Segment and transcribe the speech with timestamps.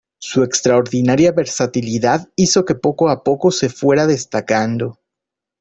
[0.19, 4.97] Su extraordinaria versatilidad hizo que poco a poco se fuera destacando.